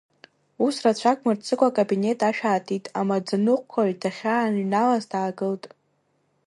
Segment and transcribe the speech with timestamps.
[0.65, 5.63] Ус рацәак мырҵыкәа акабинет ашә аатит, амаӡаныҟәгаҩ дахьааҩналаз даагылт.